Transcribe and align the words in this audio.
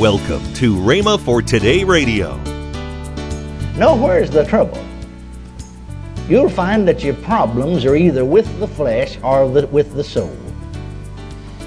Welcome 0.00 0.54
to 0.54 0.76
Rhema 0.76 1.20
for 1.20 1.42
Today 1.42 1.84
Radio. 1.84 2.34
Now, 3.76 3.94
where's 3.94 4.30
the 4.30 4.44
trouble? 4.46 4.82
You'll 6.26 6.48
find 6.48 6.88
that 6.88 7.04
your 7.04 7.12
problems 7.16 7.84
are 7.84 7.94
either 7.94 8.24
with 8.24 8.46
the 8.60 8.66
flesh 8.66 9.18
or 9.22 9.44
with 9.46 9.92
the 9.92 10.02
soul. 10.02 10.34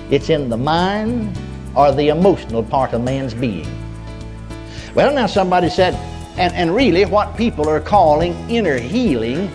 It's 0.09 0.31
in 0.31 0.49
the 0.49 0.57
mind 0.57 1.39
or 1.75 1.91
the 1.91 2.07
emotional 2.07 2.63
part 2.63 2.93
of 2.93 3.03
man's 3.03 3.35
being. 3.35 3.67
Well, 4.95 5.13
now 5.13 5.27
somebody 5.27 5.69
said, 5.69 5.93
and, 6.35 6.55
and 6.55 6.73
really 6.73 7.05
what 7.05 7.37
people 7.37 7.69
are 7.69 7.79
calling 7.79 8.33
inner 8.49 8.79
healing 8.79 9.47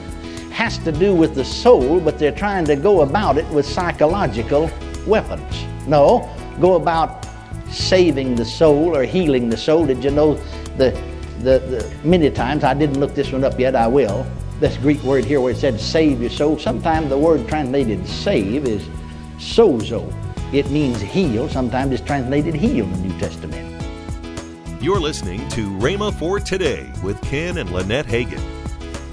has 0.53 0.79
to 0.85 0.93
do 0.93 1.17
with 1.17 1.35
the 1.35 1.45
soul, 1.45 1.99
but 1.99 2.21
they're 2.21 2.31
trying 2.31 2.65
to 2.67 2.77
go 2.77 3.01
about 3.01 3.39
it 3.39 3.49
with 3.49 3.67
psychological 3.67 4.71
weapons. 5.05 5.65
No, 5.89 6.33
go 6.61 6.77
about 6.77 7.28
saving 7.71 8.35
the 8.35 8.45
soul 8.45 8.96
or 8.96 9.05
healing 9.05 9.48
the 9.48 9.57
soul. 9.57 9.86
Did 9.86 10.03
you 10.03 10.11
know 10.11 10.35
the, 10.77 10.90
the, 11.40 11.58
the 11.58 11.94
many 12.04 12.31
times, 12.31 12.64
I 12.64 12.75
didn't 12.75 13.00
look 13.00 13.14
this 13.14 13.32
one 13.32 13.44
up 13.44 13.58
yet, 13.58 13.77
I 13.77 13.86
will. 13.86 14.27
This 14.61 14.77
Greek 14.79 15.03
word 15.03 15.25
here 15.25 15.41
where 15.41 15.53
it 15.53 15.58
said 15.58 15.81
save 15.81 16.21
your 16.21 16.31
soul, 16.31 16.58
sometimes 16.58 17.08
the 17.11 17.18
word 17.18 17.46
translated 17.46 18.07
save 18.07 18.67
is 18.67 18.82
sozo. 19.36 20.13
It 20.53 20.71
means 20.71 21.00
heal. 21.00 21.49
Sometimes 21.49 21.93
it's 21.93 22.03
translated 22.03 22.54
heal 22.54 22.85
in 22.86 22.93
the 22.93 23.08
New 23.08 23.18
Testament. 23.18 23.69
You're 24.80 25.00
listening 25.00 25.46
to 25.50 25.69
Rhema 25.79 26.13
for 26.14 26.41
Today 26.41 26.91
with 27.03 27.21
Ken 27.22 27.58
and 27.58 27.71
Lynette 27.71 28.07
Hagin. 28.07 28.43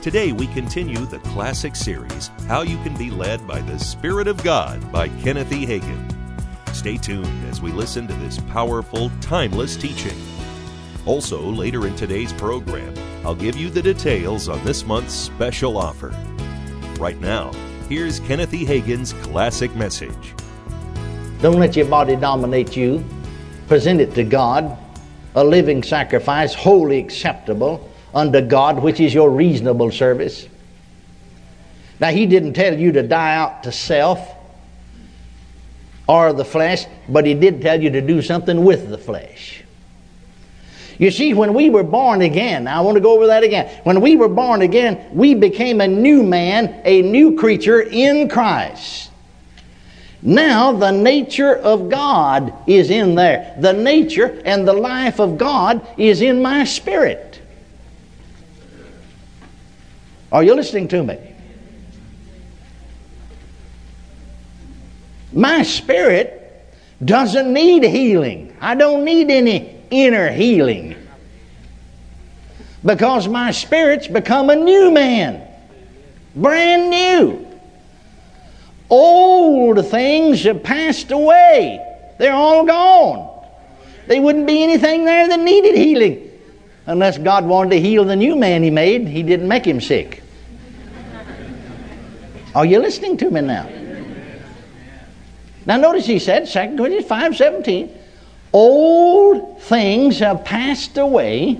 Today 0.01 0.31
we 0.31 0.47
continue 0.47 1.05
the 1.05 1.19
classic 1.19 1.75
series, 1.75 2.29
How 2.47 2.61
You 2.61 2.77
Can 2.83 2.95
Be 2.95 3.09
Led 3.09 3.45
by 3.47 3.61
the 3.61 3.79
Spirit 3.79 4.27
of 4.27 4.41
God 4.43 4.91
by 4.91 5.09
Kenneth 5.09 5.51
E. 5.51 5.65
Hagin. 5.65 6.14
Stay 6.75 6.97
tuned 6.97 7.47
as 7.47 7.61
we 7.61 7.71
listen 7.71 8.05
to 8.05 8.13
this 8.15 8.37
powerful, 8.49 9.09
timeless 9.21 9.77
teaching. 9.77 10.15
Also, 11.05 11.41
later 11.41 11.87
in 11.87 11.95
today's 11.95 12.33
program, 12.33 12.93
I'll 13.23 13.33
give 13.33 13.55
you 13.55 13.69
the 13.69 13.81
details 13.81 14.49
on 14.49 14.63
this 14.65 14.85
month's 14.85 15.13
special 15.13 15.77
offer. 15.77 16.13
Right 16.99 17.19
now, 17.21 17.53
here's 17.87 18.19
Kenneth 18.19 18.53
E. 18.53 18.65
Hagin's 18.65 19.13
classic 19.13 19.73
message. 19.73 20.35
Don't 21.41 21.59
let 21.59 21.77
your 21.77 21.85
body 21.85 22.17
dominate 22.17 22.75
you. 22.75 23.05
Present 23.69 24.01
it 24.01 24.13
to 24.15 24.25
God, 24.25 24.77
a 25.33 25.43
living 25.43 25.81
sacrifice, 25.81 26.53
wholly 26.53 26.99
acceptable 26.99 27.89
unto 28.13 28.41
God, 28.41 28.79
which 28.83 28.99
is 28.99 29.13
your 29.13 29.29
reasonable 29.31 29.91
service. 29.91 30.49
Now, 32.01 32.09
He 32.09 32.25
didn't 32.25 32.53
tell 32.53 32.77
you 32.77 32.91
to 32.91 33.01
die 33.01 33.35
out 33.37 33.63
to 33.63 33.71
self 33.71 34.35
or 36.07 36.33
the 36.33 36.45
flesh, 36.45 36.85
but 37.09 37.25
He 37.25 37.33
did 37.33 37.61
tell 37.61 37.81
you 37.81 37.89
to 37.91 38.01
do 38.01 38.21
something 38.21 38.63
with 38.63 38.89
the 38.89 38.97
flesh. 38.97 39.63
You 40.97 41.11
see, 41.11 41.33
when 41.33 41.53
we 41.53 41.69
were 41.69 41.83
born 41.83 42.21
again, 42.21 42.67
I 42.67 42.79
want 42.81 42.95
to 42.95 43.01
go 43.01 43.15
over 43.15 43.27
that 43.27 43.43
again. 43.43 43.67
When 43.83 43.99
we 43.99 44.15
were 44.15 44.29
born 44.29 44.61
again, 44.61 45.05
we 45.11 45.33
became 45.35 45.81
a 45.81 45.87
new 45.87 46.23
man, 46.23 46.81
a 46.85 47.01
new 47.01 47.37
creature 47.37 47.81
in 47.81 48.29
Christ. 48.29 49.11
Now 50.21 50.71
the 50.71 50.91
nature 50.91 51.55
of 51.55 51.89
God 51.89 52.53
is 52.65 52.89
in 52.89 53.13
there. 53.13 53.55
The 53.59 53.73
nature 53.73 54.41
and 54.45 54.67
the 54.67 54.73
life 54.73 55.19
of 55.19 55.37
God 55.37 55.85
is 55.97 56.21
in 56.21 56.41
my 56.41 56.63
spirit. 56.63 57.41
Are 60.31 60.43
you 60.43 60.55
listening 60.55 60.87
to 60.89 61.03
me? 61.03 61.34
My 65.35 65.63
spirit 65.63 66.41
doesn't 67.03 67.53
need 67.53 67.83
healing. 67.83 68.55
I 68.61 68.73
don't 68.73 69.03
need 69.03 69.29
any 69.29 69.75
inner 69.91 70.31
healing. 70.31 70.95
Because 72.83 73.27
my 73.27 73.51
spirit's 73.51 74.07
become 74.07 74.49
a 74.49 74.55
new 74.55 74.91
man. 74.91 75.45
Brand 76.37 76.89
new. 76.89 77.45
Old 78.89 79.85
things 79.87 80.43
have 80.43 80.63
passed 80.63 81.11
away. 81.11 81.85
They're 82.17 82.33
all 82.33 82.65
gone. 82.65 83.45
There 84.07 84.21
wouldn't 84.21 84.47
be 84.47 84.63
anything 84.63 85.03
there 85.03 85.27
that 85.27 85.39
needed 85.39 85.75
healing. 85.75 86.31
Unless 86.85 87.17
God 87.17 87.45
wanted 87.45 87.71
to 87.71 87.81
heal 87.81 88.05
the 88.05 88.15
new 88.15 88.37
man 88.37 88.63
He 88.63 88.69
made, 88.69 89.05
He 89.07 89.21
didn't 89.21 89.49
make 89.49 89.65
him 89.65 89.81
sick. 89.81 90.21
Are 92.53 92.65
you 92.65 92.79
listening 92.79 93.17
to 93.17 93.29
me 93.29 93.41
now? 93.41 93.67
Now 95.65 95.77
notice 95.77 96.05
he 96.05 96.19
said, 96.19 96.47
2 96.47 96.77
Corinthians 96.77 97.05
5 97.05 97.35
17, 97.35 97.97
old 98.53 99.61
things 99.63 100.19
have 100.19 100.45
passed 100.45 100.97
away. 100.97 101.59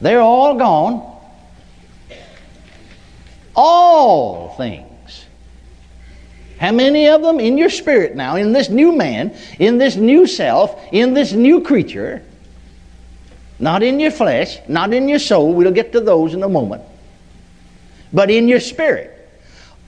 They're 0.00 0.20
all 0.20 0.56
gone. 0.56 1.14
All 3.54 4.54
things. 4.56 5.26
How 6.58 6.72
many 6.72 7.08
of 7.08 7.22
them 7.22 7.38
in 7.38 7.58
your 7.58 7.68
spirit 7.68 8.16
now, 8.16 8.36
in 8.36 8.52
this 8.52 8.70
new 8.70 8.92
man, 8.92 9.36
in 9.58 9.76
this 9.76 9.96
new 9.96 10.26
self, 10.26 10.80
in 10.92 11.12
this 11.12 11.32
new 11.32 11.60
creature? 11.60 12.22
Not 13.58 13.82
in 13.82 14.00
your 14.00 14.10
flesh, 14.10 14.58
not 14.68 14.92
in 14.92 15.08
your 15.08 15.18
soul. 15.18 15.52
We'll 15.52 15.72
get 15.72 15.92
to 15.92 16.00
those 16.00 16.34
in 16.34 16.42
a 16.42 16.48
moment. 16.48 16.82
But 18.12 18.30
in 18.30 18.48
your 18.48 18.60
spirit. 18.60 19.12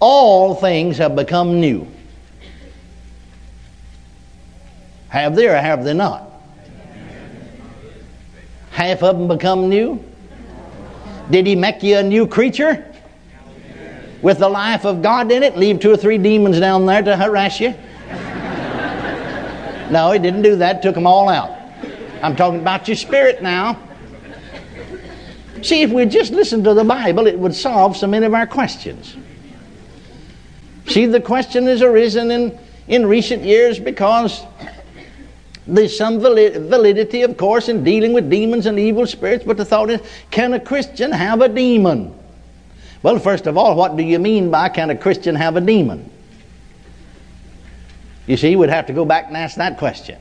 All 0.00 0.54
things 0.54 0.98
have 0.98 1.16
become 1.16 1.60
new. 1.60 1.86
Have 5.08 5.34
they 5.34 5.48
or 5.48 5.56
have 5.56 5.84
they 5.84 5.94
not? 5.94 6.30
Half 8.70 9.02
of 9.02 9.18
them 9.18 9.28
become 9.28 9.68
new? 9.68 10.02
Did 11.30 11.46
he 11.46 11.56
make 11.56 11.82
you 11.82 11.96
a 11.96 12.02
new 12.02 12.26
creature? 12.26 12.84
With 14.22 14.38
the 14.38 14.48
life 14.48 14.84
of 14.84 15.02
God 15.02 15.30
in 15.30 15.42
it? 15.42 15.56
Leave 15.56 15.80
two 15.80 15.90
or 15.90 15.96
three 15.96 16.18
demons 16.18 16.58
down 16.58 16.86
there 16.86 17.02
to 17.02 17.16
harass 17.16 17.60
you? 17.60 17.74
No, 19.90 20.10
he 20.12 20.18
didn't 20.18 20.42
do 20.42 20.56
that. 20.56 20.82
Took 20.82 20.94
them 20.94 21.06
all 21.06 21.28
out. 21.28 21.50
I'm 22.22 22.36
talking 22.36 22.60
about 22.60 22.88
your 22.88 22.96
spirit 22.96 23.42
now. 23.42 23.78
See, 25.62 25.82
if 25.82 25.90
we 25.90 26.04
just 26.06 26.32
listened 26.32 26.64
to 26.64 26.74
the 26.74 26.84
Bible, 26.84 27.26
it 27.26 27.38
would 27.38 27.54
solve 27.54 27.96
so 27.96 28.06
many 28.06 28.26
of 28.26 28.34
our 28.34 28.46
questions. 28.46 29.16
See, 30.86 31.06
the 31.06 31.20
question 31.20 31.66
has 31.66 31.82
arisen 31.82 32.30
in, 32.30 32.58
in 32.86 33.06
recent 33.06 33.42
years 33.42 33.78
because 33.78 34.44
there's 35.68 35.96
some 35.96 36.18
validity, 36.18 37.22
of 37.22 37.36
course, 37.36 37.68
in 37.68 37.84
dealing 37.84 38.14
with 38.14 38.30
demons 38.30 38.66
and 38.66 38.78
evil 38.78 39.06
spirits, 39.06 39.44
but 39.44 39.56
the 39.56 39.64
thought 39.64 39.90
is 39.90 40.00
can 40.30 40.54
a 40.54 40.60
Christian 40.60 41.12
have 41.12 41.42
a 41.42 41.48
demon? 41.48 42.14
Well, 43.02 43.18
first 43.18 43.46
of 43.46 43.56
all, 43.56 43.76
what 43.76 43.96
do 43.96 44.02
you 44.02 44.18
mean 44.18 44.50
by 44.50 44.70
can 44.70 44.90
a 44.90 44.96
Christian 44.96 45.34
have 45.34 45.56
a 45.56 45.60
demon? 45.60 46.10
You 48.26 48.36
see, 48.36 48.56
we'd 48.56 48.70
have 48.70 48.86
to 48.86 48.92
go 48.92 49.04
back 49.04 49.28
and 49.28 49.36
ask 49.36 49.56
that 49.56 49.78
question. 49.78 50.18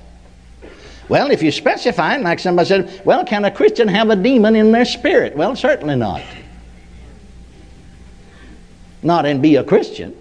Well, 1.09 1.31
if 1.31 1.41
you 1.41 1.51
specify, 1.51 2.15
it, 2.15 2.21
like 2.21 2.39
somebody 2.39 2.67
said, 2.67 3.01
well, 3.05 3.23
can 3.23 3.45
a 3.45 3.51
Christian 3.51 3.87
have 3.87 4.09
a 4.09 4.15
demon 4.15 4.55
in 4.55 4.71
their 4.71 4.85
spirit? 4.85 5.35
Well, 5.35 5.55
certainly 5.55 5.95
not. 5.95 6.21
Not 9.01 9.25
and 9.25 9.41
be 9.41 9.55
a 9.55 9.63
Christian. 9.63 10.15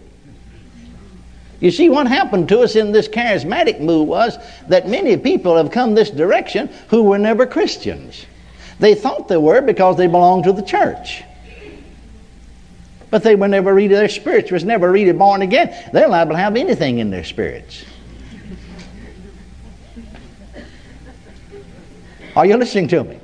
You 1.60 1.70
see, 1.70 1.88
what 1.88 2.06
happened 2.06 2.48
to 2.50 2.60
us 2.60 2.76
in 2.76 2.92
this 2.92 3.08
charismatic 3.08 3.80
move 3.80 4.08
was 4.08 4.38
that 4.68 4.88
many 4.88 5.16
people 5.16 5.56
have 5.56 5.70
come 5.70 5.94
this 5.94 6.10
direction 6.10 6.68
who 6.88 7.02
were 7.02 7.18
never 7.18 7.46
Christians. 7.46 8.26
They 8.78 8.94
thought 8.94 9.28
they 9.28 9.38
were 9.38 9.62
because 9.62 9.96
they 9.96 10.06
belonged 10.06 10.44
to 10.44 10.52
the 10.52 10.62
church. 10.62 11.22
But 13.10 13.22
they 13.22 13.36
were 13.36 13.48
never 13.48 13.72
really, 13.72 13.94
their 13.94 14.08
spirits 14.08 14.50
was 14.50 14.64
never 14.64 14.90
really 14.90 15.12
born 15.12 15.40
again. 15.40 15.74
They're 15.92 16.08
liable 16.08 16.32
to 16.32 16.38
have 16.38 16.56
anything 16.56 16.98
in 16.98 17.10
their 17.10 17.24
spirits. 17.24 17.84
Are 22.34 22.44
you 22.44 22.56
listening 22.56 22.88
to 22.88 23.04
me? 23.04 23.18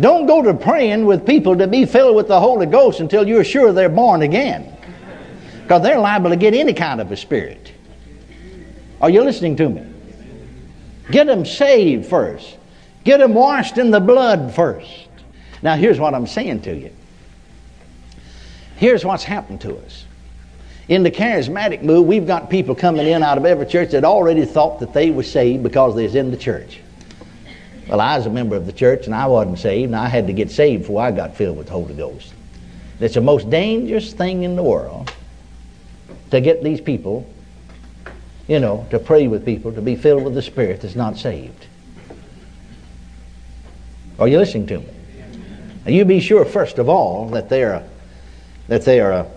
Don't 0.00 0.26
go 0.26 0.42
to 0.42 0.54
praying 0.54 1.04
with 1.04 1.26
people 1.26 1.56
to 1.56 1.66
be 1.66 1.84
filled 1.84 2.16
with 2.16 2.28
the 2.28 2.40
Holy 2.40 2.66
Ghost 2.66 3.00
until 3.00 3.26
you're 3.26 3.44
sure 3.44 3.72
they're 3.72 3.88
born 3.88 4.22
again. 4.22 4.75
Because 5.66 5.82
they're 5.82 5.98
liable 5.98 6.30
to 6.30 6.36
get 6.36 6.54
any 6.54 6.74
kind 6.74 7.00
of 7.00 7.10
a 7.10 7.16
spirit. 7.16 7.72
Are 9.00 9.10
you 9.10 9.24
listening 9.24 9.56
to 9.56 9.68
me? 9.68 9.84
Get 11.10 11.26
them 11.26 11.44
saved 11.44 12.06
first. 12.06 12.56
Get 13.02 13.18
them 13.18 13.34
washed 13.34 13.76
in 13.76 13.90
the 13.90 13.98
blood 13.98 14.54
first. 14.54 15.08
Now, 15.62 15.74
here's 15.74 15.98
what 15.98 16.14
I'm 16.14 16.28
saying 16.28 16.62
to 16.62 16.76
you. 16.76 16.92
Here's 18.76 19.04
what's 19.04 19.24
happened 19.24 19.60
to 19.62 19.76
us. 19.78 20.04
In 20.86 21.02
the 21.02 21.10
charismatic 21.10 21.82
move, 21.82 22.06
we've 22.06 22.28
got 22.28 22.48
people 22.48 22.76
coming 22.76 23.08
in 23.08 23.24
out 23.24 23.36
of 23.36 23.44
every 23.44 23.66
church 23.66 23.90
that 23.90 24.04
already 24.04 24.44
thought 24.44 24.78
that 24.78 24.92
they 24.92 25.10
were 25.10 25.24
saved 25.24 25.64
because 25.64 25.96
they 25.96 26.04
was 26.04 26.14
in 26.14 26.30
the 26.30 26.36
church. 26.36 26.78
Well, 27.88 28.00
I 28.00 28.16
was 28.16 28.26
a 28.26 28.30
member 28.30 28.54
of 28.54 28.66
the 28.66 28.72
church 28.72 29.06
and 29.06 29.14
I 29.16 29.26
wasn't 29.26 29.58
saved, 29.58 29.86
and 29.86 29.96
I 29.96 30.06
had 30.06 30.28
to 30.28 30.32
get 30.32 30.52
saved 30.52 30.82
before 30.82 31.02
I 31.02 31.10
got 31.10 31.34
filled 31.34 31.56
with 31.56 31.66
the 31.66 31.72
Holy 31.72 31.94
Ghost. 31.94 32.32
It's 33.00 33.14
the 33.14 33.20
most 33.20 33.50
dangerous 33.50 34.12
thing 34.12 34.44
in 34.44 34.54
the 34.54 34.62
world 34.62 35.10
to 36.30 36.40
get 36.40 36.62
these 36.62 36.80
people, 36.80 37.28
you 38.48 38.60
know, 38.60 38.86
to 38.90 38.98
pray 38.98 39.28
with 39.28 39.44
people, 39.44 39.72
to 39.72 39.80
be 39.80 39.96
filled 39.96 40.24
with 40.24 40.34
the 40.34 40.42
Spirit 40.42 40.80
that's 40.80 40.96
not 40.96 41.16
saved. 41.16 41.66
Are 44.18 44.28
you 44.28 44.38
listening 44.38 44.66
to 44.68 44.78
me? 44.78 44.86
Now 45.84 45.92
you 45.92 46.04
be 46.04 46.20
sure, 46.20 46.44
first 46.44 46.78
of 46.78 46.88
all, 46.88 47.28
that 47.30 47.48
they're 47.48 47.86
that 48.68 48.84
they 48.84 49.00
are 49.00 49.12
uh, 49.12 49.28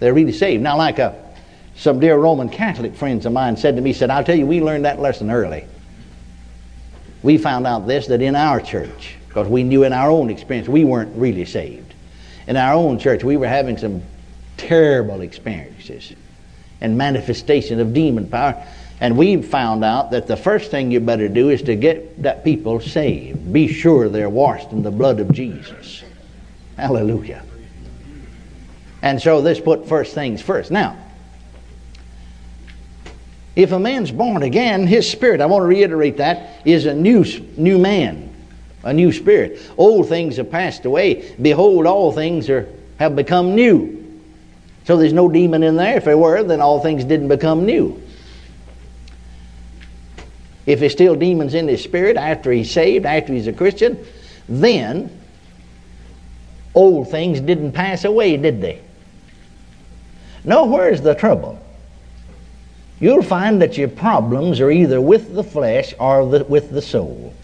they're 0.00 0.12
really 0.12 0.32
saved. 0.32 0.62
Now, 0.62 0.76
like 0.76 0.98
a, 0.98 1.14
some 1.76 2.00
dear 2.00 2.16
Roman 2.16 2.48
Catholic 2.48 2.94
friends 2.94 3.24
of 3.26 3.32
mine 3.32 3.56
said 3.56 3.76
to 3.76 3.82
me, 3.82 3.92
said, 3.92 4.10
"I'll 4.10 4.24
tell 4.24 4.36
you, 4.36 4.46
we 4.46 4.60
learned 4.60 4.84
that 4.84 5.00
lesson 5.00 5.30
early. 5.30 5.64
We 7.22 7.38
found 7.38 7.66
out 7.66 7.86
this 7.86 8.08
that 8.08 8.20
in 8.20 8.36
our 8.36 8.60
church, 8.60 9.16
because 9.28 9.48
we 9.48 9.62
knew 9.62 9.84
in 9.84 9.92
our 9.92 10.10
own 10.10 10.30
experience 10.30 10.68
we 10.68 10.84
weren't 10.84 11.16
really 11.16 11.44
saved. 11.44 11.94
In 12.46 12.56
our 12.56 12.74
own 12.74 12.98
church, 12.98 13.24
we 13.24 13.36
were 13.36 13.48
having 13.48 13.78
some 13.78 14.02
terrible 14.58 15.22
experiences 15.22 16.12
and 16.82 16.98
manifestation 16.98 17.80
of 17.80 17.94
demon 17.94 18.26
power." 18.26 18.54
And 19.00 19.16
we've 19.16 19.46
found 19.46 19.84
out 19.84 20.10
that 20.10 20.26
the 20.26 20.36
first 20.36 20.70
thing 20.70 20.90
you 20.90 21.00
better 21.00 21.28
do 21.28 21.50
is 21.50 21.62
to 21.62 21.76
get 21.76 22.22
that 22.22 22.44
people 22.44 22.80
saved. 22.80 23.52
Be 23.52 23.68
sure 23.68 24.08
they're 24.08 24.28
washed 24.28 24.72
in 24.72 24.82
the 24.82 24.90
blood 24.90 25.20
of 25.20 25.32
Jesus. 25.32 26.02
Hallelujah. 26.76 27.42
And 29.00 29.22
so 29.22 29.40
this 29.40 29.60
put 29.60 29.86
first 29.86 30.14
things 30.14 30.42
first. 30.42 30.72
Now, 30.72 30.96
if 33.54 33.70
a 33.70 33.78
man's 33.78 34.10
born 34.10 34.42
again, 34.42 34.86
his 34.86 35.08
spirit, 35.08 35.40
I 35.40 35.46
want 35.46 35.62
to 35.62 35.66
reiterate 35.66 36.16
that, 36.16 36.60
is 36.64 36.86
a 36.86 36.94
new, 36.94 37.24
new 37.56 37.78
man, 37.78 38.34
a 38.82 38.92
new 38.92 39.12
spirit. 39.12 39.60
Old 39.76 40.08
things 40.08 40.36
have 40.38 40.50
passed 40.50 40.84
away. 40.84 41.34
Behold, 41.40 41.86
all 41.86 42.12
things 42.12 42.50
are, 42.50 42.68
have 42.98 43.14
become 43.14 43.54
new. 43.54 43.97
So 44.88 44.96
there's 44.96 45.12
no 45.12 45.28
demon 45.28 45.62
in 45.62 45.76
there. 45.76 45.98
If 45.98 46.06
there 46.06 46.16
were, 46.16 46.42
then 46.42 46.62
all 46.62 46.80
things 46.80 47.04
didn't 47.04 47.28
become 47.28 47.66
new. 47.66 48.02
If 50.64 50.80
there's 50.80 50.92
still 50.92 51.14
demons 51.14 51.52
in 51.52 51.68
his 51.68 51.84
spirit 51.84 52.16
after 52.16 52.50
he's 52.50 52.70
saved, 52.70 53.04
after 53.04 53.34
he's 53.34 53.48
a 53.48 53.52
Christian, 53.52 54.02
then 54.48 55.10
old 56.74 57.10
things 57.10 57.38
didn't 57.38 57.72
pass 57.72 58.06
away, 58.06 58.38
did 58.38 58.62
they? 58.62 58.80
No, 60.42 60.64
where's 60.64 61.02
the 61.02 61.14
trouble? 61.14 61.60
You'll 62.98 63.22
find 63.22 63.60
that 63.60 63.76
your 63.76 63.88
problems 63.88 64.58
are 64.58 64.70
either 64.70 65.02
with 65.02 65.34
the 65.34 65.44
flesh 65.44 65.92
or 66.00 66.26
the, 66.30 66.44
with 66.44 66.70
the 66.70 66.80
soul. 66.80 67.34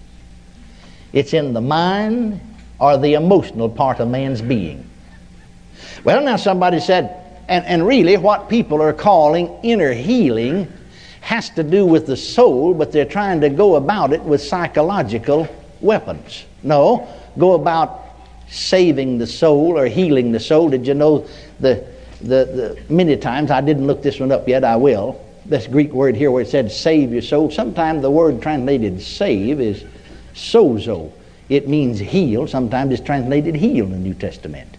It's 1.13 1.35
in 1.35 1.53
the 1.53 1.61
mind 1.61 2.41
or 2.81 2.97
the 2.97 3.13
emotional 3.13 3.69
part 3.69 4.01
of 4.01 4.09
man's 4.09 4.41
being. 4.41 4.89
Well, 6.05 6.25
now 6.25 6.37
somebody 6.37 6.81
said, 6.81 7.21
and, 7.49 7.65
and 7.67 7.87
really 7.87 8.17
what 8.17 8.49
people 8.49 8.81
are 8.83 8.93
calling 8.93 9.49
inner 9.63 9.93
healing 9.93 10.73
has 11.21 11.51
to 11.51 11.63
do 11.63 11.87
with 11.87 12.07
the 12.07 12.17
soul, 12.17 12.75
but 12.75 12.93
they're 12.93 13.05
trying 13.05 13.41
to 13.41 13.49
go 13.49 13.77
about 13.77 14.13
it 14.13 14.23
with 14.23 14.43
psychological 14.43 15.49
weapons. 15.81 16.45
No, 16.63 17.09
go 17.39 17.53
about 17.53 18.03
saving 18.49 19.19
the 19.19 19.27
soul 19.27 19.79
or 19.79 19.87
healing 19.87 20.33
the 20.33 20.41
soul. 20.41 20.69
Did 20.69 20.87
you 20.87 20.95
know 20.95 21.27
the, 21.61 21.87
the, 22.21 22.77
the 22.79 22.83
many 22.89 23.17
times 23.17 23.51
I 23.51 23.61
didn't 23.61 23.87
look 23.87 24.03
this 24.03 24.21
one 24.21 24.33
up 24.33 24.47
yet, 24.47 24.65
I 24.65 24.77
will. 24.77 25.21
This 25.47 25.67
Greek 25.67 25.93
word 25.93 26.15
here 26.15 26.31
where 26.31 26.43
it 26.43 26.49
said 26.49 26.71
save 26.71 27.13
your 27.13 27.23
soul. 27.23 27.51
Sometimes 27.51 28.03
the 28.03 28.11
word 28.11 28.41
translated 28.41 29.01
save 29.01 29.61
is 29.61 29.85
sozo. 30.35 31.13
It 31.49 31.69
means 31.69 31.99
heal. 31.99 32.47
Sometimes 32.47 32.93
it's 32.93 33.03
translated 33.03 33.55
heal 33.55 33.85
in 33.87 33.93
the 33.93 33.99
New 33.99 34.15
Testament. 34.15 34.77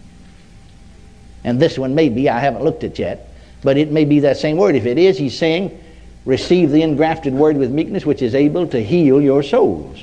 And 1.46 1.60
this 1.60 1.78
one 1.78 1.94
may 1.94 2.08
be, 2.08 2.28
I 2.28 2.40
haven't 2.40 2.64
looked 2.64 2.82
at 2.82 2.98
yet, 2.98 3.30
but 3.62 3.76
it 3.76 3.92
may 3.92 4.04
be 4.04 4.20
that 4.20 4.36
same 4.36 4.56
word. 4.56 4.74
If 4.74 4.84
it 4.84 4.98
is, 4.98 5.16
he's 5.16 5.38
saying 5.38 5.80
receive 6.24 6.72
the 6.72 6.82
engrafted 6.82 7.32
word 7.32 7.56
with 7.56 7.70
meekness, 7.70 8.04
which 8.04 8.20
is 8.20 8.34
able 8.34 8.66
to 8.66 8.82
heal 8.82 9.22
your 9.22 9.44
souls, 9.44 10.02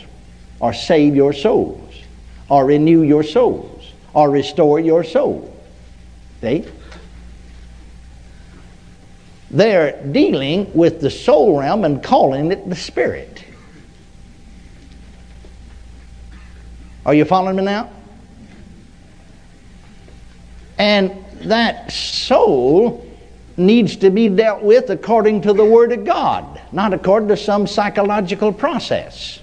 or 0.62 0.74
save 0.74 1.18
your 1.18 1.34
souls, 1.34 1.94
or 2.48 2.66
renew 2.66 3.02
your 3.02 3.24
souls, 3.24 3.92
or 4.14 4.30
restore 4.30 4.80
your 4.80 5.04
soul. 5.04 5.54
See? 6.40 6.66
They're 9.52 10.02
dealing 10.02 10.74
with 10.74 11.02
the 11.02 11.10
soul 11.10 11.60
realm 11.60 11.84
and 11.84 12.02
calling 12.02 12.54
it 12.54 12.70
the 12.70 12.76
spirit. 12.76 13.44
Are 17.06 17.14
you 17.14 17.26
following 17.26 17.58
me 17.58 17.64
now? 17.64 17.90
And 20.78 21.23
that 21.46 21.92
soul 21.92 23.06
needs 23.58 23.98
to 23.98 24.10
be 24.10 24.30
dealt 24.30 24.64
with 24.64 24.90
according 24.90 25.42
to 25.42 25.54
the 25.54 25.66
Word 25.66 25.92
of 25.92 26.06
God, 26.06 26.60
not 26.72 26.94
according 26.94 27.30
to 27.30 27.38
some 27.38 27.68
psychological 27.68 28.52
process. 28.52 29.40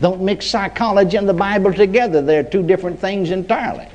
Don't 0.00 0.20
mix 0.20 0.46
psychology 0.46 1.16
and 1.16 1.28
the 1.28 1.34
Bible 1.34 1.72
together. 1.72 2.20
They're 2.20 2.42
two 2.42 2.62
different 2.62 3.00
things 3.00 3.30
entirely. 3.30 3.88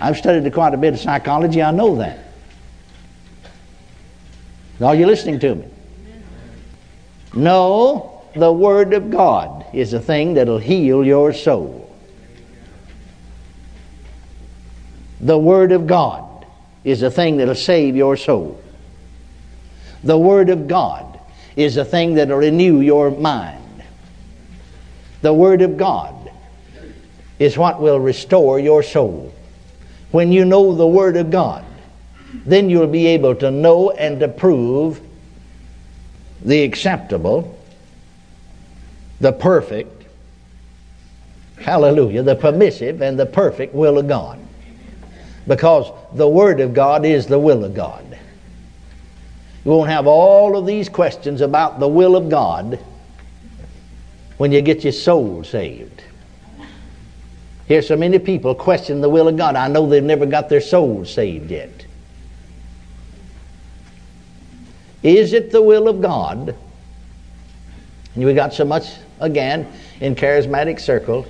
I've 0.00 0.16
studied 0.16 0.52
quite 0.52 0.74
a 0.74 0.76
bit 0.76 0.94
of 0.94 1.00
psychology, 1.00 1.62
I 1.62 1.70
know 1.70 1.96
that. 1.96 2.20
Are 4.80 4.94
you 4.94 5.06
listening 5.06 5.38
to 5.40 5.54
me? 5.54 5.68
No, 7.34 8.22
the 8.36 8.52
Word 8.52 8.92
of 8.92 9.10
God 9.10 9.66
is 9.72 9.92
a 9.92 10.00
thing 10.00 10.34
that'll 10.34 10.58
heal 10.58 11.04
your 11.04 11.32
soul. 11.32 11.83
The 15.24 15.38
Word 15.38 15.72
of 15.72 15.86
God 15.86 16.44
is 16.84 17.02
a 17.02 17.10
thing 17.10 17.38
that'll 17.38 17.54
save 17.54 17.96
your 17.96 18.14
soul. 18.14 18.60
The 20.04 20.18
Word 20.18 20.50
of 20.50 20.68
God 20.68 21.18
is 21.56 21.78
a 21.78 21.84
thing 21.84 22.14
that'll 22.14 22.36
renew 22.36 22.80
your 22.80 23.10
mind. 23.10 23.82
The 25.22 25.32
Word 25.32 25.62
of 25.62 25.78
God 25.78 26.30
is 27.38 27.56
what 27.56 27.80
will 27.80 27.98
restore 27.98 28.60
your 28.60 28.82
soul. 28.82 29.34
When 30.10 30.30
you 30.30 30.44
know 30.44 30.74
the 30.74 30.86
Word 30.86 31.16
of 31.16 31.30
God, 31.30 31.64
then 32.44 32.68
you'll 32.68 32.86
be 32.86 33.06
able 33.06 33.34
to 33.36 33.50
know 33.50 33.92
and 33.92 34.20
to 34.20 34.28
prove 34.28 35.00
the 36.44 36.62
acceptable, 36.64 37.58
the 39.20 39.32
perfect, 39.32 40.04
hallelujah, 41.60 42.22
the 42.22 42.36
permissive 42.36 43.00
and 43.00 43.18
the 43.18 43.24
perfect 43.24 43.74
will 43.74 43.96
of 43.96 44.06
God 44.06 44.43
because 45.46 45.90
the 46.14 46.28
Word 46.28 46.60
of 46.60 46.74
God 46.74 47.04
is 47.04 47.26
the 47.26 47.38
will 47.38 47.64
of 47.64 47.74
God. 47.74 48.18
You 49.64 49.70
won't 49.70 49.90
have 49.90 50.06
all 50.06 50.56
of 50.56 50.66
these 50.66 50.88
questions 50.88 51.40
about 51.40 51.80
the 51.80 51.88
will 51.88 52.16
of 52.16 52.28
God 52.28 52.78
when 54.36 54.52
you 54.52 54.60
get 54.60 54.84
your 54.84 54.92
soul 54.92 55.44
saved. 55.44 56.02
Here's 57.66 57.88
so 57.88 57.96
many 57.96 58.18
people 58.18 58.54
question 58.54 59.00
the 59.00 59.08
will 59.08 59.28
of 59.28 59.36
God. 59.36 59.56
I 59.56 59.68
know 59.68 59.88
they've 59.88 60.02
never 60.02 60.26
got 60.26 60.48
their 60.48 60.60
soul 60.60 61.04
saved 61.04 61.50
yet. 61.50 61.86
Is 65.02 65.32
it 65.32 65.50
the 65.50 65.62
will 65.62 65.88
of 65.88 66.00
God? 66.02 66.56
And 68.14 68.24
we 68.24 68.34
got 68.34 68.54
so 68.54 68.64
much, 68.64 68.86
again, 69.20 69.66
in 70.00 70.14
charismatic 70.14 70.78
circles. 70.78 71.26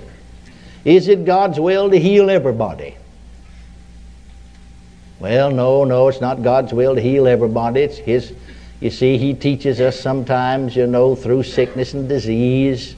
Is 0.83 1.07
it 1.07 1.25
God's 1.25 1.59
will 1.59 1.89
to 1.89 1.99
heal 1.99 2.29
everybody? 2.29 2.95
Well, 5.19 5.49
no, 5.49 5.83
no, 5.83 6.07
it's 6.07 6.21
not 6.21 6.43
God's 6.43 6.73
will 6.73 6.95
to 6.95 7.01
heal 7.01 7.27
everybody. 7.27 7.81
It's 7.81 7.97
His. 7.97 8.33
You 8.81 8.89
see, 8.89 9.17
He 9.17 9.33
teaches 9.33 9.79
us 9.79 9.99
sometimes, 9.99 10.75
you 10.75 10.87
know, 10.87 11.15
through 11.15 11.43
sickness 11.43 11.93
and 11.93 12.09
disease. 12.09 12.95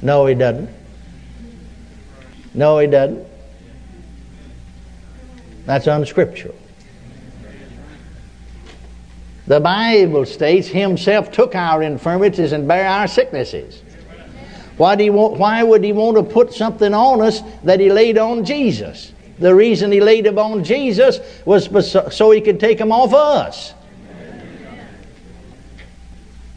No, 0.00 0.26
He 0.26 0.34
doesn't. 0.34 0.70
No, 2.54 2.78
He 2.78 2.86
doesn't. 2.86 3.26
That's 5.66 5.86
unscriptural. 5.86 6.54
The 9.48 9.60
Bible 9.60 10.26
states 10.26 10.68
Himself 10.68 11.32
took 11.32 11.54
our 11.54 11.82
infirmities 11.82 12.52
and 12.52 12.68
bare 12.68 12.86
our 12.86 13.08
sicknesses. 13.08 13.82
Why, 14.76 14.94
do 14.94 15.02
he 15.02 15.10
want, 15.10 15.38
why 15.38 15.62
would 15.62 15.82
He 15.82 15.92
want 15.92 16.16
to 16.16 16.22
put 16.22 16.52
something 16.52 16.94
on 16.94 17.20
us 17.20 17.42
that 17.64 17.80
He 17.80 17.90
laid 17.90 18.16
on 18.16 18.44
Jesus? 18.44 19.12
The 19.38 19.54
reason 19.54 19.92
he 19.92 20.00
laid 20.00 20.24
them 20.24 20.38
on 20.38 20.64
Jesus 20.64 21.20
was 21.44 21.96
so 22.14 22.30
he 22.30 22.40
could 22.40 22.58
take 22.58 22.78
them 22.78 22.92
off 22.92 23.14
us. 23.14 23.74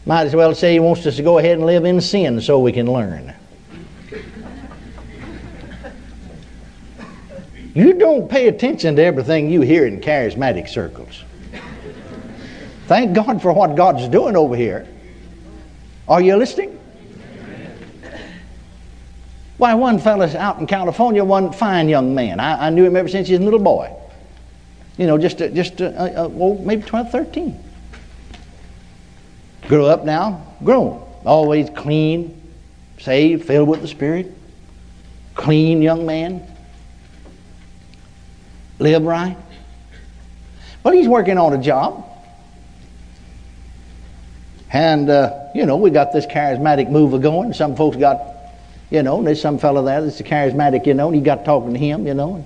Might 0.06 0.26
as 0.26 0.36
well 0.36 0.56
say 0.56 0.74
he 0.74 0.80
wants 0.80 1.06
us 1.06 1.16
to 1.18 1.24
go 1.24 1.38
ahead 1.38 1.58
and 1.58 1.66
live 1.66 1.86
in 1.86 2.02
sin 2.02 2.42
so 2.42 2.60
we 2.60 2.72
can 2.72 2.92
learn. 2.92 3.34
You 7.74 7.94
don't 7.94 8.28
pay 8.30 8.48
attention 8.48 8.98
to 8.98 9.04
everything 9.04 9.50
you 9.50 9.62
hear 9.62 9.86
in 9.86 10.02
charismatic 10.02 10.68
circles. 10.68 11.24
Thank 12.88 13.14
God 13.14 13.42
for 13.42 13.54
what 13.54 13.76
God's 13.76 14.10
doing 14.10 14.36
over 14.36 14.56
here. 14.56 14.86
Are 16.10 16.20
you 16.20 16.36
listening? 16.36 16.81
Why, 19.62 19.76
one 19.76 20.00
fellow's 20.00 20.34
out 20.34 20.58
in 20.58 20.66
California, 20.66 21.24
one 21.24 21.54
fine 21.54 21.88
young 21.88 22.16
man. 22.16 22.40
I, 22.40 22.66
I 22.66 22.70
knew 22.72 22.84
him 22.84 22.96
ever 22.96 23.08
since 23.08 23.28
he 23.28 23.36
was 23.36 23.42
a 23.42 23.44
little 23.44 23.60
boy. 23.60 23.96
You 24.98 25.06
know, 25.06 25.20
just, 25.20 25.38
just 25.38 25.80
uh, 25.80 25.86
uh, 25.86 26.30
well, 26.32 26.56
maybe 26.64 26.82
12, 26.82 27.12
13. 27.12 27.64
Grew 29.68 29.86
up 29.86 30.04
now, 30.04 30.44
grown. 30.64 31.08
Always 31.26 31.70
clean, 31.70 32.42
saved, 32.98 33.46
filled 33.46 33.70
with 33.70 33.82
the 33.82 33.88
Spirit, 33.88 34.36
clean 35.36 35.84
young 35.84 36.08
man, 36.08 36.42
live 38.80 39.04
right. 39.04 39.38
But 40.82 40.96
he's 40.96 41.08
working 41.08 41.38
on 41.38 41.54
a 41.54 41.62
job. 41.62 42.04
And, 44.74 45.08
uh, 45.08 45.50
you 45.54 45.68
know, 45.68 45.78
we 45.78 45.92
got 45.92 46.14
this 46.14 46.26
charismatic 46.26 46.90
move 46.90 47.22
going. 47.22 47.54
Some 47.54 47.76
folks 47.76 47.96
got, 47.96 48.31
you 48.92 49.02
know, 49.02 49.18
and 49.18 49.26
there's 49.26 49.42
some 49.42 49.58
fellow 49.58 49.84
there 49.84 50.02
that's 50.02 50.20
a 50.20 50.24
charismatic, 50.24 50.86
you 50.86 50.94
know, 50.94 51.08
and 51.08 51.16
he 51.16 51.22
got 51.22 51.46
talking 51.46 51.74
to 51.74 51.80
him, 51.80 52.06
you 52.06 52.14
know. 52.14 52.46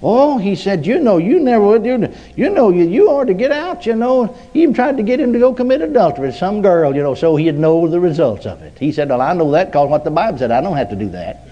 Oh, 0.00 0.38
he 0.38 0.54
said, 0.54 0.86
you 0.86 1.00
know, 1.00 1.16
you 1.16 1.40
never 1.40 1.64
would. 1.64 1.84
You, 1.84 2.14
you 2.36 2.50
know, 2.50 2.70
you, 2.70 2.84
you 2.84 3.10
ought 3.10 3.24
to 3.24 3.34
get 3.34 3.50
out, 3.50 3.84
you 3.84 3.96
know. 3.96 4.26
He 4.52 4.62
even 4.62 4.74
tried 4.74 4.96
to 4.98 5.02
get 5.02 5.18
him 5.18 5.32
to 5.32 5.38
go 5.40 5.52
commit 5.52 5.80
adultery 5.80 6.28
with 6.28 6.36
some 6.36 6.62
girl, 6.62 6.94
you 6.94 7.02
know, 7.02 7.14
so 7.14 7.34
he'd 7.34 7.58
know 7.58 7.88
the 7.88 7.98
results 7.98 8.46
of 8.46 8.62
it. 8.62 8.78
He 8.78 8.92
said, 8.92 9.08
well, 9.08 9.20
I 9.20 9.32
know 9.32 9.50
that 9.52 9.68
because 9.68 9.88
what 9.88 10.04
the 10.04 10.10
Bible 10.10 10.38
said. 10.38 10.52
I 10.52 10.60
don't 10.60 10.76
have 10.76 10.90
to 10.90 10.96
do 10.96 11.08
that. 11.08 11.48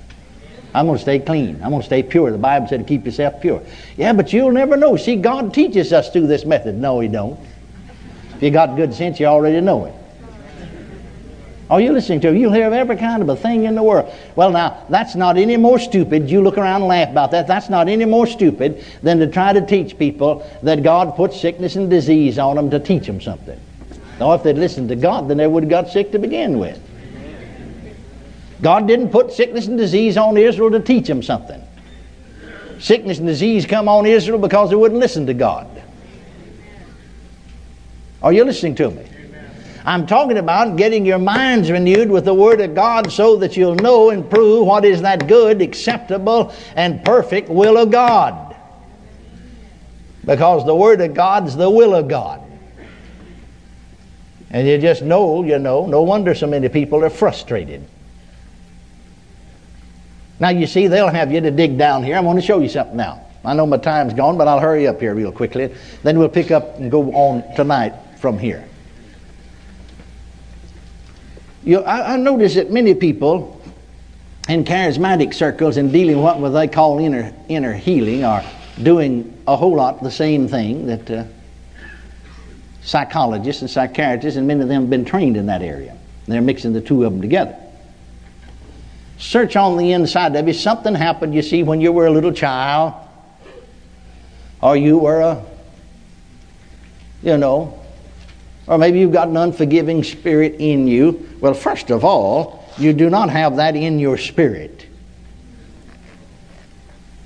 I'm 0.75 0.87
going 0.87 0.99
to 0.99 1.02
stay 1.02 1.18
clean. 1.18 1.56
I'm 1.64 1.70
going 1.70 1.80
to 1.80 1.87
stay 1.87 2.02
pure. 2.02 2.30
The 2.30 2.38
Bible 2.38 2.68
said 2.68 2.80
to 2.80 2.85
keep 2.85 3.06
yourself 3.06 3.40
pure. 3.40 3.62
Yeah, 3.96 4.12
but 4.12 4.32
you'll 4.32 4.52
never 4.52 4.76
know. 4.76 4.96
See, 4.96 5.16
God 5.16 5.54
teaches 5.54 5.92
us 5.92 6.11
through 6.11 6.26
this 6.26 6.44
method. 6.44 6.76
No, 6.76 7.00
he 7.00 7.08
don't. 7.08 7.40
If 8.37 8.42
you 8.42 8.50
got 8.50 8.76
good 8.76 8.92
sense, 8.94 9.18
you 9.18 9.26
already 9.26 9.61
know 9.62 9.87
it. 9.87 9.94
Are 11.68 11.80
you 11.80 11.92
listening 11.92 12.20
to? 12.20 12.37
You'll 12.37 12.52
hear 12.52 12.68
of 12.68 12.73
every 12.73 12.96
kind 12.96 13.23
of 13.23 13.28
a 13.28 13.35
thing 13.35 13.64
in 13.64 13.75
the 13.75 13.82
world. 13.82 14.12
Well, 14.37 14.52
now, 14.52 14.85
that's 14.88 15.16
not 15.16 15.37
any 15.37 15.56
more 15.56 15.80
stupid. 15.80 16.30
You 16.30 16.40
look 16.40 16.58
around 16.58 16.82
and 16.82 16.88
laugh 16.88 17.11
about 17.11 17.32
that. 17.32 17.49
That's 17.49 17.68
not 17.68 17.88
any 17.88 18.04
more 18.04 18.26
stupid 18.26 18.85
than 19.02 19.18
to 19.18 19.26
try 19.26 19.52
to 19.52 19.66
teach 19.66 19.99
people 19.99 20.49
that 20.62 20.85
God 20.85 21.16
put 21.16 21.32
sickness 21.32 21.75
and 21.75 21.90
disease 21.90 22.38
on 22.38 22.54
them 22.54 22.70
to 22.70 22.78
teach 22.78 23.06
them 23.06 23.20
something. 23.20 23.61
Now, 24.20 24.32
if 24.35 24.44
they'd 24.44 24.56
listened 24.56 24.90
to 24.90 24.96
God, 24.96 25.28
then 25.28 25.38
they 25.38 25.46
would 25.49 25.64
have 25.64 25.70
got 25.70 25.88
sick 25.88 26.12
to 26.12 26.20
begin 26.20 26.58
with. 26.58 26.80
God 28.62 28.87
didn't 28.87 29.11
put 29.11 29.32
sickness 29.32 29.66
and 29.66 29.76
disease 29.76 30.16
on 30.16 30.37
Israel 30.37 30.70
to 30.70 30.80
teach 30.80 31.08
them 31.08 31.23
something. 31.23 31.62
Sickness 32.78 33.18
and 33.18 33.26
disease 33.26 33.66
come 33.66 33.88
on 33.88 34.06
Israel 34.06 34.38
because 34.38 34.70
they 34.70 34.76
wouldn't 34.76 35.00
listen 35.00 35.26
to 35.26 35.35
God. 35.35 35.68
Are 38.23 38.32
you 38.32 38.44
listening 38.44 38.76
to 38.76 38.90
me? 38.90 39.04
I'm 39.87 40.05
talking 40.05 40.37
about 40.37 40.76
getting 40.76 41.07
your 41.07 41.21
minds 41.21 41.71
renewed 41.71 42.11
with 42.11 42.25
the 42.25 42.35
Word 42.35 42.61
of 42.61 42.75
God 42.75 43.12
so 43.12 43.37
that 43.37 43.57
you'll 43.57 43.76
know 43.76 44.11
and 44.11 44.28
prove 44.28 44.66
what 44.66 44.85
is 44.85 45.02
that 45.02 45.28
good, 45.28 45.62
acceptable, 45.62 46.52
and 46.75 47.05
perfect 47.05 47.49
will 47.49 47.78
of 47.78 47.93
God. 47.93 48.57
Because 50.25 50.66
the 50.66 50.75
Word 50.75 51.00
of 51.00 51.14
God's 51.14 51.55
the 51.55 51.71
will 51.71 51.95
of 51.95 52.09
God. 52.09 52.43
And 54.50 54.66
you 54.66 54.76
just 54.78 55.02
know, 55.02 55.45
you 55.45 55.61
know, 55.61 55.87
no 55.87 56.02
wonder 56.02 56.35
so 56.35 56.49
many 56.49 56.69
people 56.69 57.05
are 57.05 57.11
frustrated. 57.11 57.87
Now, 60.40 60.49
you 60.49 60.66
see, 60.66 60.88
they'll 60.88 61.09
have 61.09 61.31
you 61.31 61.40
to 61.40 61.52
dig 61.52 61.78
down 61.78 62.02
here. 62.02 62.16
I'm 62.16 62.25
going 62.25 62.37
to 62.37 62.43
show 62.43 62.59
you 62.59 62.69
something 62.69 62.97
now. 62.97 63.25
I 63.45 63.55
know 63.55 63.66
my 63.66 63.78
time's 63.78 64.14
gone, 64.14 64.37
but 64.37 64.49
I'll 64.49 64.59
hurry 64.59 64.88
up 64.88 64.99
here 64.99 65.14
real 65.14 65.31
quickly. 65.31 65.73
Then 66.02 66.19
we'll 66.19 66.28
pick 66.28 66.50
up 66.50 66.76
and 66.78 66.90
go 66.90 67.12
on 67.12 67.55
tonight 67.55 67.95
from 68.19 68.37
here. 68.37 68.69
You, 71.66 71.80
I, 71.80 72.14
I 72.14 72.16
notice 72.16 72.54
that 72.54 72.70
many 72.70 72.94
people 72.94 73.61
in 74.49 74.64
charismatic 74.64 75.35
circles 75.35 75.76
and 75.76 75.92
dealing 75.92 76.23
with 76.23 76.37
what 76.37 76.49
they 76.50 76.68
call 76.68 77.00
inner, 77.00 77.35
inner 77.49 77.75
healing 77.75 78.25
are 78.25 78.44
doing 78.80 79.37
a 79.49 79.56
whole 79.56 79.75
lot 79.75 80.00
the 80.00 80.11
same 80.12 80.46
thing 80.46 80.87
that 80.87 81.11
uh, 81.11 81.25
psychologists 82.82 83.62
and 83.62 83.70
psychiatrists, 83.70 84.37
and 84.38 84.46
many 84.46 84.62
of 84.62 84.68
them 84.68 84.82
have 84.82 84.90
been 84.90 85.04
trained 85.04 85.37
in 85.37 85.46
that 85.46 85.61
area. 85.61 85.99
They're 86.28 86.40
mixing 86.40 86.73
the 86.73 86.80
two 86.80 87.02
of 87.02 87.12
them 87.12 87.20
together. 87.20 87.56
Search 89.18 89.56
on 89.56 89.76
the 89.76 89.90
inside 89.90 90.37
of 90.37 90.46
you. 90.46 90.54
Something 90.54 90.94
happened, 90.94 91.35
you 91.35 91.42
see, 91.42 91.64
when 91.64 91.80
you 91.80 91.90
were 91.90 92.06
a 92.06 92.12
little 92.12 92.32
child, 92.32 92.94
or 94.62 94.76
you 94.76 94.99
were 94.99 95.20
a, 95.20 95.44
you 97.25 97.37
know, 97.37 97.82
or 98.66 98.78
maybe 98.78 98.99
you've 98.99 99.12
got 99.12 99.28
an 99.28 99.37
unforgiving 99.37 100.02
spirit 100.02 100.56
in 100.58 100.87
you. 100.87 101.28
Well, 101.40 101.54
first 101.54 101.90
of 101.90 102.04
all, 102.04 102.64
you 102.78 102.92
do 102.92 103.08
not 103.08 103.30
have 103.30 103.56
that 103.56 103.76
in 103.76 103.99
your 103.99 104.18
spirit. 104.18 104.87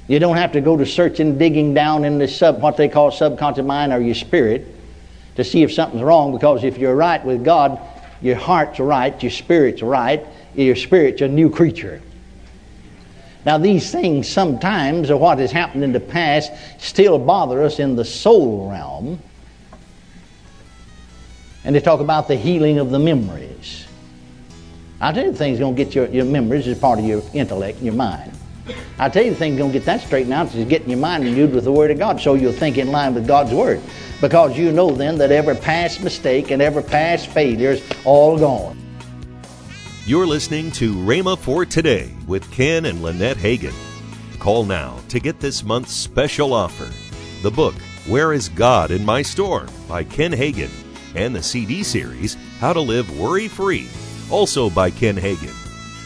You 0.06 0.18
don't 0.18 0.36
have 0.36 0.52
to 0.52 0.60
go 0.60 0.76
to 0.76 0.84
searching, 0.84 1.38
digging 1.38 1.72
down 1.72 2.04
in 2.04 2.18
the 2.18 2.26
sub, 2.26 2.60
what 2.60 2.76
they 2.76 2.88
call 2.88 3.10
subconscious 3.10 3.64
mind 3.64 3.92
or 3.92 4.00
your 4.00 4.14
spirit 4.14 4.66
to 5.36 5.44
see 5.44 5.62
if 5.62 5.72
something's 5.72 6.02
wrong 6.02 6.32
because 6.32 6.64
if 6.64 6.78
you're 6.78 6.96
right 6.96 7.24
with 7.24 7.44
God, 7.44 7.80
your 8.20 8.36
heart's 8.36 8.80
right, 8.80 9.20
your 9.22 9.30
spirit's 9.30 9.82
right, 9.82 10.26
your 10.54 10.76
spirit's 10.76 11.22
a 11.22 11.28
new 11.28 11.48
creature. 11.48 12.02
Now, 13.46 13.56
these 13.56 13.90
things 13.90 14.28
sometimes, 14.28 15.10
or 15.10 15.16
what 15.16 15.38
has 15.38 15.50
happened 15.50 15.82
in 15.82 15.92
the 15.92 16.00
past, 16.00 16.52
still 16.78 17.18
bother 17.18 17.62
us 17.62 17.78
in 17.78 17.96
the 17.96 18.04
soul 18.04 18.68
realm. 18.68 19.20
And 21.64 21.74
they 21.74 21.80
talk 21.80 22.00
about 22.00 22.28
the 22.28 22.36
healing 22.36 22.78
of 22.78 22.90
the 22.90 22.98
memories. 22.98 23.86
I'll 25.00 25.12
tell 25.12 25.24
you 25.24 25.32
the 25.32 25.38
thing's 25.38 25.58
going 25.58 25.76
to 25.76 25.84
get 25.84 25.94
your, 25.94 26.06
your 26.08 26.24
memories 26.24 26.66
as 26.68 26.78
part 26.78 26.98
of 26.98 27.04
your 27.04 27.22
intellect 27.32 27.78
and 27.78 27.86
your 27.86 27.94
mind. 27.94 28.32
I'll 28.98 29.10
tell 29.10 29.24
you 29.24 29.30
the 29.30 29.36
thing's 29.36 29.58
going 29.58 29.72
to 29.72 29.78
get 29.78 29.86
that 29.86 30.02
straightened 30.02 30.32
out 30.32 30.54
is 30.54 30.68
getting 30.68 30.90
your 30.90 30.98
mind 30.98 31.24
renewed 31.24 31.54
with 31.54 31.64
the 31.64 31.72
Word 31.72 31.90
of 31.90 31.98
God 31.98 32.20
so 32.20 32.34
you'll 32.34 32.52
think 32.52 32.76
in 32.76 32.90
line 32.90 33.14
with 33.14 33.26
God's 33.26 33.52
Word. 33.52 33.80
Because 34.20 34.58
you 34.58 34.72
know 34.72 34.90
then 34.90 35.16
that 35.18 35.32
every 35.32 35.56
past 35.56 36.02
mistake 36.02 36.50
and 36.50 36.60
every 36.60 36.82
past 36.82 37.28
failure 37.28 37.70
is 37.70 37.82
all 38.04 38.38
gone. 38.38 38.78
You're 40.04 40.26
listening 40.26 40.70
to 40.72 40.94
Rhema 40.94 41.38
for 41.38 41.64
Today 41.64 42.12
with 42.26 42.50
Ken 42.50 42.84
and 42.84 43.02
Lynette 43.02 43.38
Hagin. 43.38 43.74
Call 44.38 44.64
now 44.64 44.98
to 45.08 45.20
get 45.20 45.40
this 45.40 45.62
month's 45.62 45.92
special 45.92 46.52
offer 46.52 46.88
the 47.42 47.50
book, 47.50 47.74
Where 48.06 48.34
is 48.34 48.50
God 48.50 48.90
in 48.90 49.02
My 49.02 49.22
Storm 49.22 49.68
by 49.88 50.04
Ken 50.04 50.32
Hagin, 50.32 50.68
and 51.14 51.34
the 51.34 51.42
CD 51.42 51.82
series, 51.82 52.36
How 52.58 52.72
to 52.72 52.80
Live 52.80 53.18
Worry 53.18 53.48
Free, 53.48 53.88
also 54.30 54.70
by 54.70 54.90
Ken 54.90 55.16
Hagin. 55.16 55.54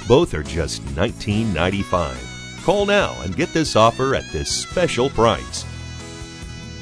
Both 0.07 0.35
are 0.35 0.43
just 0.43 0.85
$19.95. 0.87 2.65
Call 2.65 2.87
now 2.87 3.21
and 3.23 3.37
get 3.37 3.53
this 3.53 3.77
offer 3.77 4.15
at 4.15 4.31
this 4.33 4.51
special 4.51 5.11
price. 5.11 5.67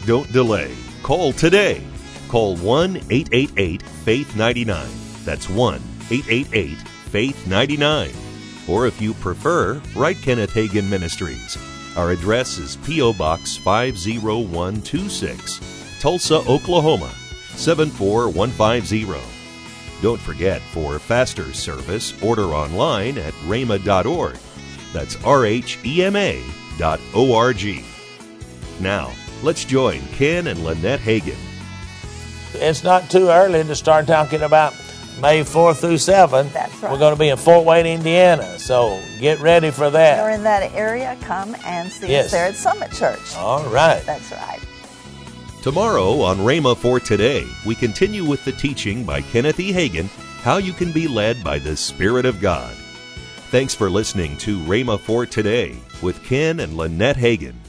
Don't 0.06 0.30
delay. 0.32 0.72
Call 1.02 1.32
today. 1.32 1.82
Call 2.28 2.56
1 2.56 2.96
888 3.10 3.82
Faith 3.82 4.36
99. 4.36 4.86
That's 5.24 5.48
1 5.48 5.80
888 6.10 6.78
Faith 6.78 7.46
99. 7.46 8.12
Or 8.68 8.86
if 8.86 9.00
you 9.00 9.14
prefer, 9.14 9.80
write 9.94 10.20
Kenneth 10.22 10.52
Hagin 10.52 10.88
Ministries. 10.88 11.58
Our 11.96 12.12
address 12.12 12.58
is 12.58 12.76
P.O. 12.76 13.14
Box 13.14 13.56
50126, 13.58 15.60
Tulsa, 16.00 16.36
Oklahoma 16.48 17.12
74150. 17.56 19.20
Don't 20.02 20.20
forget, 20.20 20.60
for 20.72 20.98
faster 20.98 21.52
service, 21.52 22.20
order 22.22 22.46
online 22.46 23.18
at 23.18 23.32
rhema.org. 23.44 24.36
That's 24.92 25.22
R 25.24 25.46
H 25.46 25.78
E 25.84 26.02
M 26.04 26.16
A 26.16 26.42
dot 26.78 27.00
O 27.14 27.34
R 27.34 27.52
G. 27.52 27.84
Now, 28.80 29.12
let's 29.42 29.64
join 29.64 30.00
Ken 30.12 30.48
and 30.48 30.64
Lynette 30.64 31.00
Hagin. 31.00 31.36
It's 32.54 32.82
not 32.82 33.08
too 33.10 33.28
early 33.28 33.62
to 33.64 33.74
start 33.76 34.06
talking 34.06 34.42
about 34.42 34.74
May 35.20 35.42
4th 35.42 35.76
through 35.80 35.94
7th. 35.94 36.52
That's 36.52 36.82
right. 36.82 36.90
We're 36.92 36.98
going 36.98 37.14
to 37.14 37.18
be 37.18 37.28
in 37.28 37.36
Fort 37.38 37.64
Wayne, 37.64 37.86
Indiana. 37.86 38.58
So 38.58 39.00
get 39.20 39.38
ready 39.40 39.70
for 39.70 39.88
that. 39.90 40.18
If 40.18 40.22
you're 40.24 40.30
in 40.30 40.42
that 40.42 40.72
area, 40.74 41.16
come 41.22 41.54
and 41.64 41.90
see 41.90 42.08
Yes. 42.08 42.26
us 42.26 42.30
there 42.32 42.46
at 42.46 42.56
Summit 42.56 42.92
Church. 42.92 43.36
All 43.36 43.64
right. 43.70 44.02
That's 44.04 44.30
right. 44.32 44.58
Tomorrow 45.62 46.22
on 46.22 46.38
Rhema 46.38 46.76
for 46.76 46.98
Today, 46.98 47.46
we 47.64 47.76
continue 47.76 48.24
with 48.24 48.44
the 48.44 48.50
teaching 48.50 49.04
by 49.04 49.20
Kenneth 49.20 49.60
E. 49.60 49.72
Hagin 49.72 50.08
How 50.42 50.56
You 50.56 50.72
Can 50.72 50.90
Be 50.90 51.06
Led 51.06 51.44
by 51.44 51.60
the 51.60 51.76
Spirit 51.76 52.26
of 52.26 52.40
God. 52.40 52.74
Thanks 53.52 53.72
for 53.72 53.88
listening 53.88 54.36
to 54.38 54.58
Rhema 54.62 54.98
for 54.98 55.24
Today 55.24 55.76
with 56.02 56.24
Ken 56.24 56.58
and 56.58 56.76
Lynette 56.76 57.16
Hagin. 57.16 57.61